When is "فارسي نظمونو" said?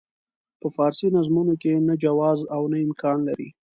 0.75-1.53